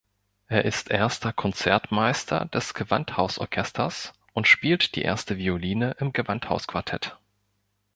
Er 0.47 0.65
ist 0.65 0.89
erster 0.89 1.31
Konzertmeister 1.31 2.45
des 2.45 2.73
Gewandhausorchesters 2.73 4.13
und 4.33 4.47
spielt 4.47 4.95
die 4.95 5.03
erste 5.03 5.37
Violine 5.37 5.95
im 5.99 6.11
Gewandhaus-Quartett. 6.11 7.19